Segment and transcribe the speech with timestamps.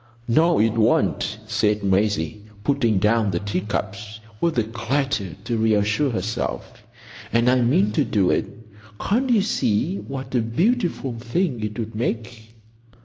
[0.27, 6.81] "No, it won't," said Maisie, putting down the teacups with a clatter to reassure herself.
[7.31, 8.47] "And I mean to do it.
[8.99, 12.55] Can't you see what a beautiful thing it would make?"